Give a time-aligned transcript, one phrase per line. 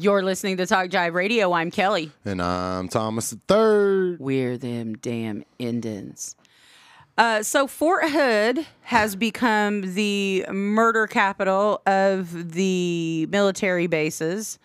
[0.00, 1.52] You're listening to Talk Jive Radio.
[1.52, 2.10] I'm Kelly.
[2.24, 4.18] And I'm Thomas the Third.
[4.18, 6.36] We're them damn Indians.
[7.18, 14.58] Uh, so Fort Hood has become the murder capital of the military bases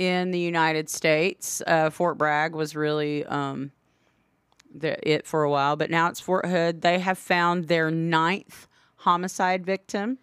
[0.00, 1.62] in the United States.
[1.68, 3.70] Uh, Fort Bragg was really um,
[4.74, 6.82] the, it for a while, but now it's Fort Hood.
[6.82, 8.66] They have found their ninth
[8.96, 10.18] homicide victim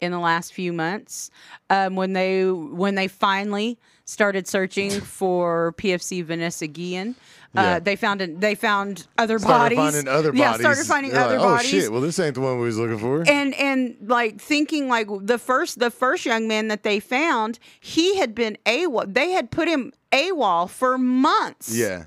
[0.00, 1.30] in the last few months.
[1.70, 7.14] Um, when they when they finally started searching for PFC Vanessa Guillen,
[7.56, 7.78] uh, Yeah.
[7.80, 9.94] they found an, they found other Started bodies.
[9.94, 10.40] finding other bodies.
[10.40, 11.74] Yeah, started finding They're other like, bodies.
[11.74, 11.92] Oh shit!
[11.92, 13.24] Well, this ain't the one we was looking for.
[13.26, 18.16] and and like thinking like the first the first young man that they found, he
[18.18, 19.12] had been AWOL.
[19.12, 21.74] They had put him AWOL for months.
[21.74, 22.04] yeah,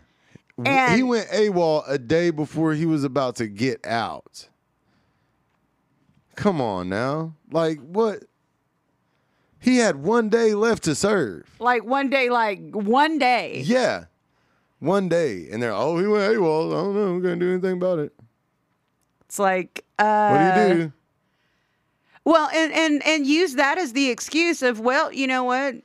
[0.63, 4.47] And- he went AWOL a day before he was about to get out.
[6.39, 8.23] Come on now, like what?
[9.59, 11.43] He had one day left to serve.
[11.59, 13.61] Like one day, like one day.
[13.65, 14.05] Yeah,
[14.79, 16.71] one day, and they're oh he went AWOL.
[16.71, 17.13] I don't know.
[17.15, 18.13] We're gonna do anything about it.
[19.25, 20.93] It's like uh What do you do?
[22.23, 25.75] Well, and and and use that as the excuse of well, you know what,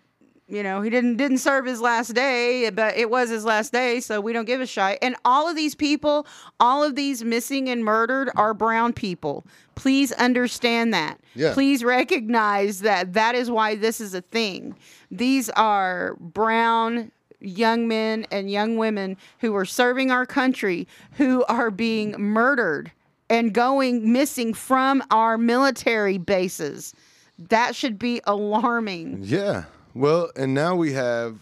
[0.55, 4.01] you know he didn't didn't serve his last day, but it was his last day,
[4.01, 4.99] so we don't give a shit.
[5.03, 6.27] And all of these people,
[6.61, 9.45] all of these missing and murdered are brown people.
[9.75, 11.19] Please understand that.
[11.35, 11.53] Yeah.
[11.53, 14.77] Please recognize that that is why this is a thing.
[15.11, 21.71] These are brown young men and young women who are serving our country who are
[21.71, 22.93] being murdered
[23.29, 26.95] and going missing from our military bases.
[27.39, 29.21] That should be alarming.
[29.23, 29.65] Yeah.
[29.95, 31.39] Well, and now we have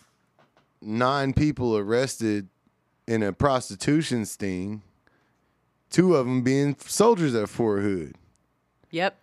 [0.80, 2.48] nine people arrested
[3.06, 4.82] in a prostitution sting.
[5.90, 8.14] Two of them being soldiers at Fort Hood.
[8.90, 9.16] Yep.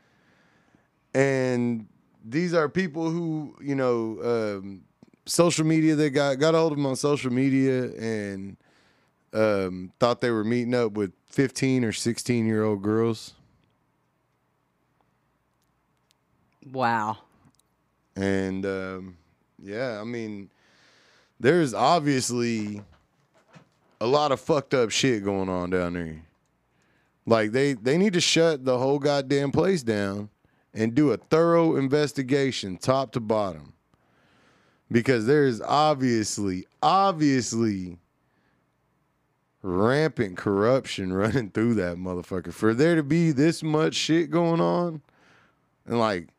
[1.14, 1.86] and
[2.26, 4.20] these are people who you know
[4.62, 4.82] um,
[5.28, 8.58] social media they got got a hold of them on social media and
[9.34, 13.34] um, thought they were meeting up with 15 or 16 year old girls
[16.72, 17.18] Wow.
[18.16, 19.18] and um,
[19.62, 20.50] yeah i mean
[21.40, 22.82] there's obviously
[24.02, 26.24] a lot of fucked up shit going on down there.
[27.26, 30.30] Like they they need to shut the whole goddamn place down
[30.74, 33.74] and do a thorough investigation top to bottom.
[34.92, 37.98] Because there's obviously obviously
[39.62, 42.54] rampant corruption running through that motherfucker.
[42.54, 45.02] For there to be this much shit going on
[45.86, 46.30] and like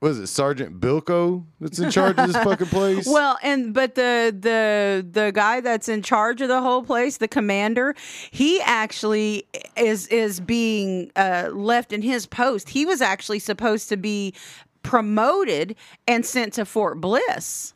[0.00, 3.94] what is it sergeant bilko that's in charge of this fucking place Well, and but
[3.94, 7.94] the the the guy that's in charge of the whole place, the commander,
[8.30, 12.70] he actually is is being uh, left in his post.
[12.70, 14.34] He was actually supposed to be
[14.82, 15.76] promoted
[16.06, 17.74] and sent to Fort Bliss.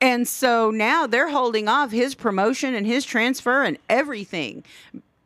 [0.00, 4.62] And so now they're holding off his promotion and his transfer and everything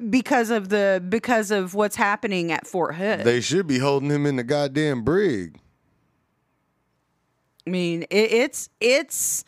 [0.08, 3.24] because of the because of what's happening at Fort Hood.
[3.24, 5.58] they should be holding him in the goddamn brig
[7.66, 9.44] I mean, it, it's it's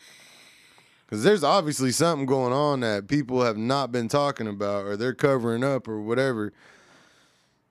[1.05, 5.13] Because there's obviously something going on that people have not been talking about or they're
[5.13, 6.53] covering up or whatever.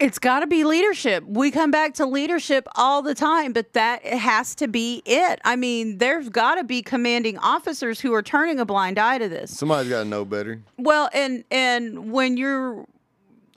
[0.01, 1.25] It's got to be leadership.
[1.25, 5.41] We come back to leadership all the time, but that has to be it.
[5.45, 9.29] I mean, there's got to be commanding officers who are turning a blind eye to
[9.29, 9.57] this.
[9.57, 10.61] Somebody's got to know better.
[10.77, 12.85] Well, and and when you're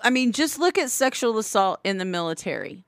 [0.03, 2.85] I mean, just look at sexual assault in the military.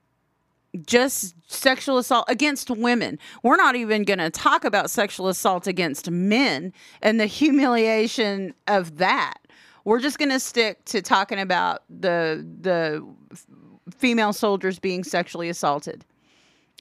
[0.86, 3.18] Just sexual assault against women.
[3.42, 8.98] We're not even going to talk about sexual assault against men and the humiliation of
[8.98, 9.36] that.
[9.84, 13.06] We're just going to stick to talking about the the
[13.98, 16.06] female soldiers being sexually assaulted.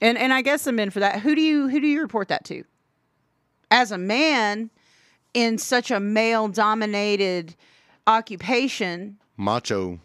[0.01, 1.21] And and I guess the men for that.
[1.21, 2.63] Who do you who do you report that to?
[3.71, 4.69] As a man
[5.33, 7.55] in such a male dominated
[8.07, 9.99] occupation, Macho.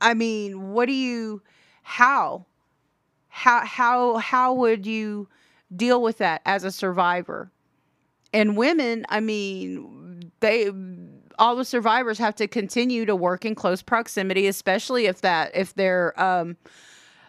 [0.00, 1.42] I mean, what do you
[1.82, 2.46] how
[3.38, 5.28] how how how would you
[5.74, 7.52] deal with that as a survivor?
[8.32, 10.70] And women, I mean, they
[11.38, 15.74] all the survivors have to continue to work in close proximity, especially if that if
[15.74, 16.56] their um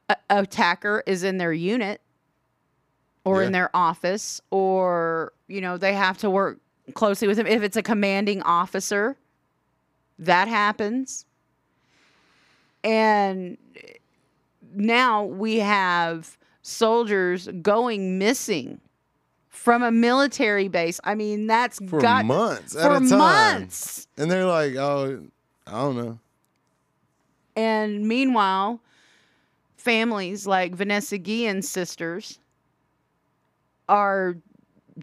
[0.09, 2.01] a- attacker is in their unit
[3.23, 6.59] or in their office or you know, they have to work
[6.95, 9.15] closely with them if it's a commanding officer.
[10.17, 11.27] That happens.
[12.83, 13.57] And
[14.73, 18.79] now we have soldiers going missing
[19.49, 20.99] from a military base.
[21.03, 23.17] I mean, that's For got months at for a time.
[23.17, 24.07] months.
[24.17, 25.23] And they're like, oh,
[25.67, 26.19] I don't know.
[27.55, 28.79] And meanwhile,
[29.75, 32.39] families like Vanessa Guillen's sisters
[33.89, 34.37] are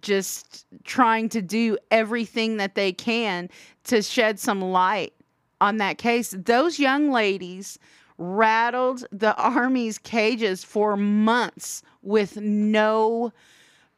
[0.01, 3.49] just trying to do everything that they can
[3.85, 5.13] to shed some light
[5.61, 6.35] on that case.
[6.37, 7.79] Those young ladies
[8.19, 13.33] rattled the army's cages for months with no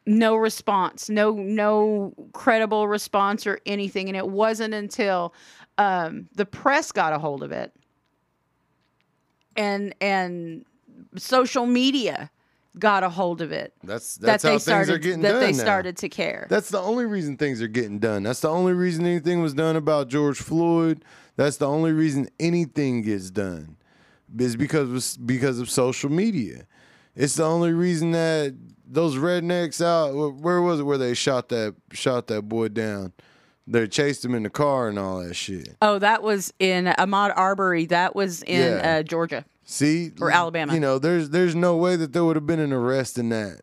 [0.05, 5.33] no response no no credible response or anything and it wasn't until
[5.77, 7.73] um, the press got a hold of it
[9.55, 10.65] and and
[11.15, 12.29] social media
[12.77, 15.31] got a hold of it That's that's that how they things started are getting that
[15.31, 15.57] done they now.
[15.57, 18.23] started to care That's the only reason things are getting done.
[18.23, 21.03] That's the only reason anything was done about George Floyd.
[21.35, 23.75] That's the only reason anything gets done.
[24.37, 26.67] Is because of, because of social media.
[27.15, 28.55] It's the only reason that
[28.85, 33.13] those rednecks out where was it where they shot that shot that boy down?
[33.67, 35.75] They chased him in the car and all that shit.
[35.81, 38.97] oh that was in ahmaud arbery that was in Yeah.
[38.99, 40.73] uh, georgia See, Or Alabama.
[40.73, 43.61] You know, there's there's no way that there would have been an arrest in that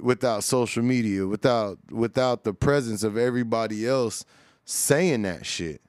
[0.00, 4.24] without social media, without without the presence of everybody else
[4.64, 5.80] saying that shit.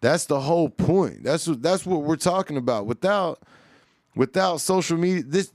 [0.00, 1.24] That's the whole point.
[1.24, 2.86] That's what that's what we're talking about.
[2.86, 3.42] Without
[4.14, 5.52] without social media, this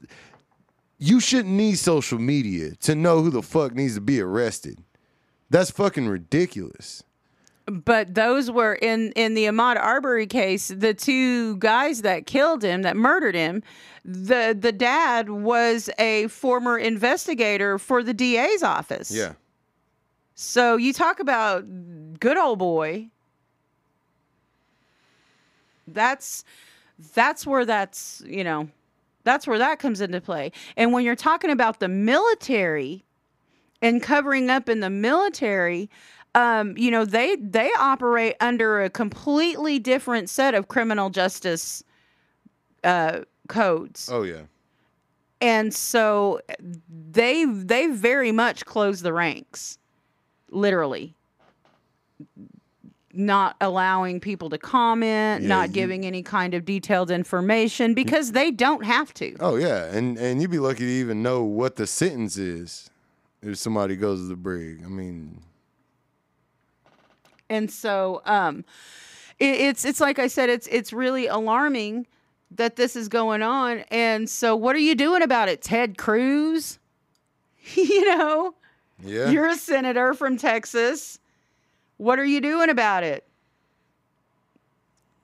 [0.99, 4.77] you shouldn't need social media to know who the fuck needs to be arrested.
[5.49, 7.03] That's fucking ridiculous.
[7.65, 12.81] but those were in in the Ahmaud Arbery case, the two guys that killed him,
[12.81, 13.63] that murdered him,
[14.03, 19.09] the the dad was a former investigator for the DA's office.
[19.11, 19.33] Yeah.
[20.35, 21.63] So you talk about
[22.19, 23.09] good old boy.
[25.87, 26.43] That's
[27.15, 28.69] that's where that's, you know,
[29.23, 30.51] that's where that comes into play.
[30.77, 33.03] And when you're talking about the military
[33.81, 35.89] and covering up in the military,
[36.35, 41.83] um, you know, they they operate under a completely different set of criminal justice
[42.83, 44.41] uh, codes Oh yeah.
[45.41, 46.39] and so
[46.89, 49.77] they they very much close the ranks
[50.49, 51.15] literally
[53.15, 58.31] not allowing people to comment Yeah, not you- giving any kind of detailed information because
[58.31, 59.35] they don't have to.
[59.39, 62.89] Oh yeah, and and you'd be lucky to even know what the sentence is
[63.41, 64.81] if somebody goes to the brig.
[64.83, 65.41] I mean,
[67.49, 68.65] and so um
[69.39, 72.07] it, it's it's like i said it's it's really alarming
[72.55, 73.79] that this is going on.
[73.89, 76.77] And so what are you doing about it ted cruz?
[77.75, 78.53] You know?
[79.03, 81.17] Yeah, You're a senator from Texas.
[82.03, 83.25] What are you doing about it?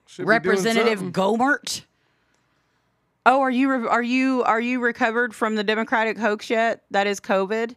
[0.07, 1.01] Should Representative.
[1.11, 1.81] Gohmert.
[3.25, 6.83] Oh, are you re- are you are you recovered from the Democratic hoax yet?
[6.89, 7.75] That is COVID.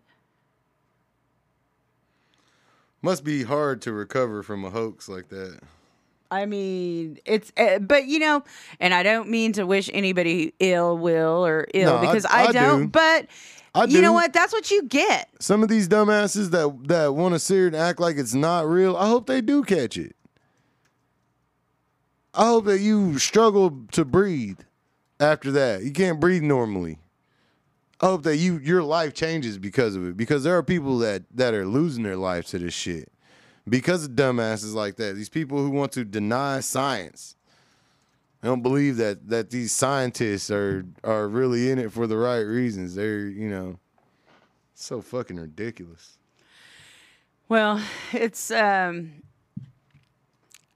[3.02, 5.58] Must be hard to recover from a hoax like that.
[6.30, 8.44] I mean, it's uh, but you know,
[8.78, 12.44] and I don't mean to wish anybody ill will or ill No, I- because I,
[12.44, 12.82] I don't.
[12.82, 12.86] do.
[12.88, 13.26] But
[13.74, 14.32] I you know what?
[14.32, 15.30] That's what you get.
[15.40, 18.66] Some of these dumbasses that that want to sit here and act like it's not
[18.66, 18.96] real.
[18.96, 20.14] I hope they do catch it.
[22.34, 24.60] I hope that you struggle to breathe
[25.20, 25.84] after that.
[25.84, 26.98] You can't breathe normally.
[28.00, 30.16] I hope that you your life changes because of it.
[30.16, 33.10] Because there are people that that are losing their lives to this shit
[33.66, 35.14] because of dumbasses like that.
[35.16, 37.36] These people who want to deny science.
[38.42, 42.40] I don't believe that that these scientists are are really in it for the right
[42.40, 42.94] reasons.
[42.94, 43.78] They're you know
[44.74, 46.18] so fucking ridiculous.
[47.48, 47.80] Well,
[48.12, 49.22] it's um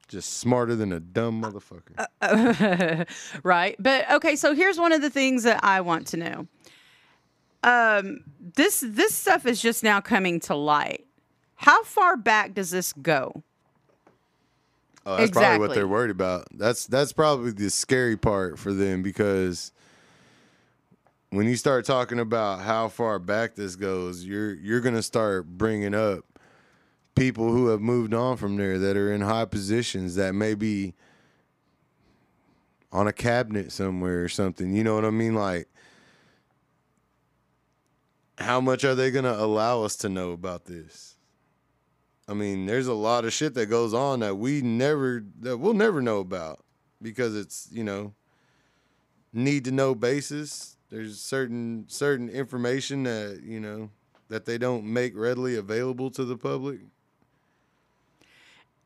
[0.09, 1.97] Just smarter than a dumb motherfucker.
[3.43, 3.77] right.
[3.79, 6.47] But okay, so here's one of the things that I want to know.
[7.65, 8.21] Um,
[8.55, 11.05] this this stuff is just now coming to light.
[11.57, 13.43] How far back does this go?
[15.07, 16.49] Oh, that's probably what they're worried about.
[16.53, 19.71] That's that's probably the scary part for them because
[21.31, 25.95] when you start talking about how far back this goes, you're you're gonna start bringing
[25.95, 26.25] up
[27.15, 30.95] people who have moved on from there that are in high positions that may be
[32.93, 34.75] on a cabinet somewhere or something.
[34.75, 35.35] You know what I mean?
[35.35, 35.69] Like,
[38.39, 41.16] how much are they gonna allow us to know about this?
[42.29, 45.75] I mean, there's a lot of shit that goes on that we never that we'll
[45.75, 46.65] never know about
[47.01, 48.15] because it's, you know,
[49.33, 50.77] need to know basis.
[50.91, 53.91] There's certain certain information that, you know,
[54.29, 56.81] that they don't make readily available to the public.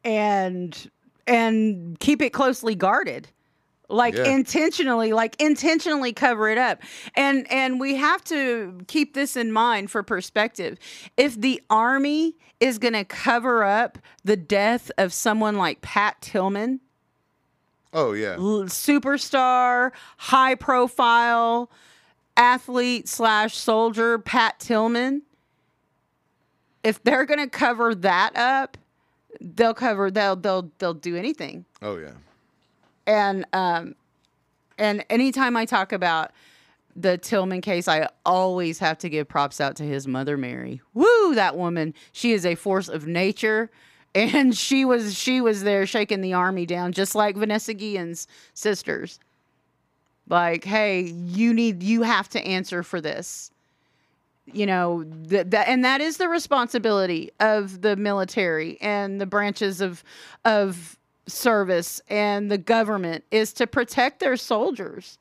[0.04, 0.90] And
[1.26, 3.28] and keep it closely guarded.
[3.90, 4.24] Like Yeah.
[4.30, 6.80] intentionally, like intentionally cover it up.
[7.16, 10.78] And and we have to keep this in mind for perspective.
[11.16, 16.80] If the army is going to cover up the death of someone like Pat Tillman,
[17.92, 18.36] Oh yeah.
[18.36, 21.70] superstar, high profile
[22.36, 25.22] athlete slash soldier Pat Tillman.
[26.82, 28.78] if they're gonna cover that up,
[29.40, 31.64] they'll cover they'll they'll they'll do anything.
[31.82, 32.12] Oh yeah.
[33.10, 33.96] And um
[34.78, 36.30] and anytime I talk about
[36.94, 40.80] the Tillman case, I always have to give props out to his mother Mary.
[40.94, 41.92] Woo, that woman.
[42.12, 43.70] She is a force of nature.
[44.14, 49.18] And she was she was there shaking the army down, just like Vanessa Guillen's sisters.
[50.28, 53.50] Like, hey, you need you have to answer for this.
[54.52, 59.80] You know, that that and that is the responsibility of the military and the branches
[59.80, 60.04] of
[60.44, 60.96] of
[61.30, 65.18] service and the government is to protect their soldiers.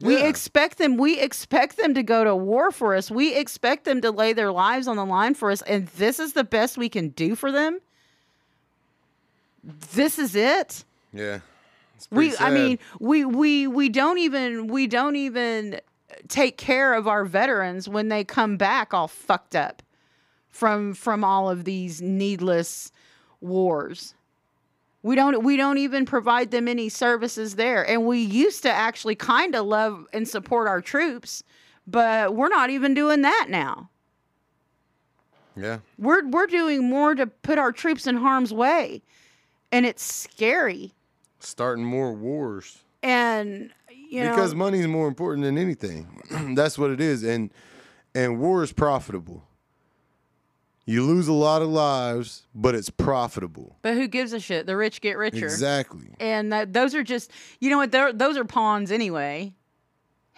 [0.00, 3.10] We expect them we expect them to go to war for us.
[3.10, 6.34] We expect them to lay their lives on the line for us and this is
[6.34, 7.80] the best we can do for them.
[9.64, 11.40] This is it Yeah.
[12.10, 15.80] We pretty i mean we we we don't even we don't even
[16.28, 19.82] take care of our veterans when they come back all fucked up
[20.50, 22.92] from from all of these needless
[23.40, 24.14] wars
[25.08, 29.14] we don't we don't even provide them any services there and we used to actually
[29.14, 31.42] kind of love and support our troops
[31.86, 33.88] but we're not even doing that now
[35.56, 35.78] Yeah.
[35.98, 39.00] we're we're doing more to put our troops in harm's way
[39.72, 40.92] and it's scary
[41.40, 42.78] Starting more wars.
[43.02, 43.70] and
[44.10, 46.06] you know because money's more important than anything.
[46.54, 47.50] That's what it is, and
[48.14, 49.44] and war is profitable.
[50.88, 53.76] You lose a lot of lives, but it's profitable.
[53.82, 54.64] But who gives a shit?
[54.64, 55.44] The rich get richer.
[55.44, 56.08] Exactly.
[56.18, 57.30] And that, those are just,
[57.60, 57.92] you know what?
[57.92, 59.52] Those are pawns anyway.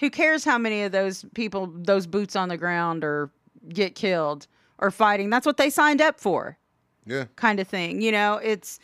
[0.00, 3.30] Who cares how many of those people, those boots on the ground, or
[3.68, 5.30] get killed or fighting?
[5.30, 6.58] That's what they signed up for,
[7.06, 7.26] Yeah.
[7.36, 8.02] kind of thing.
[8.02, 8.80] You know, it's.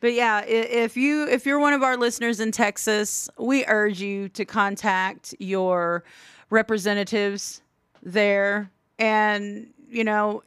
[0.00, 4.28] But yeah, if you if you're one of our listeners in Texas, we urge you
[4.30, 6.02] to contact your
[6.50, 7.60] representatives
[8.02, 10.42] there, and you know,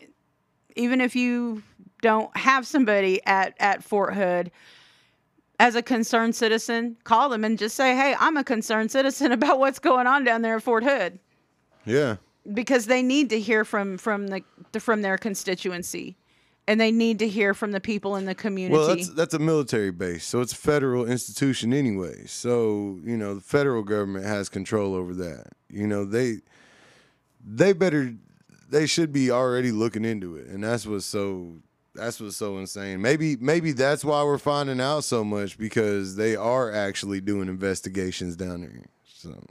[0.77, 1.63] even if you
[2.01, 4.51] don't have somebody at at Fort Hood
[5.59, 9.59] as a concerned citizen, call them and just say, "Hey, I'm a concerned citizen about
[9.59, 11.19] what's going on down there at Fort Hood,"
[11.85, 12.17] Yeah.
[12.53, 14.43] because they need to hear from from the
[14.79, 16.15] from their constituency,
[16.67, 18.77] and they need to hear from the people in the community.
[18.77, 22.25] Well, that's that's a military base, so it's a federal institution anyway.
[22.27, 25.47] So you know, the federal government has control over that.
[25.69, 26.37] You know, they
[27.43, 28.13] they better
[28.69, 31.57] they should be already looking into it, and that's what's so
[31.93, 33.01] that's what's so insane.
[33.01, 38.35] Maybe maybe that's why we're finding out so much because they are actually doing investigations
[38.35, 38.83] down there.
[39.05, 39.43] So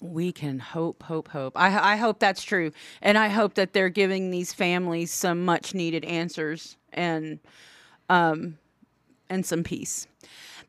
[0.00, 1.52] we can hope, hope, hope.
[1.56, 5.74] I, I hope that's true, and I hope that they're giving these families some much
[5.74, 7.38] needed answers and
[8.08, 8.58] um
[9.28, 10.06] and some peace.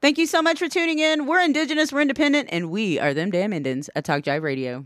[0.01, 1.27] Thank you so much for tuning in.
[1.27, 4.85] We're Indigenous, we're independent, and we are them damn Indians at Talk Jive Radio.